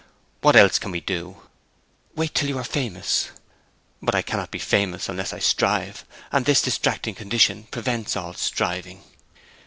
[0.41, 1.43] 'What else can we do?'
[2.15, 3.29] 'Wait till you are famous.'
[4.01, 9.03] 'But I cannot be famous unless I strive, and this distracting condition prevents all striving!'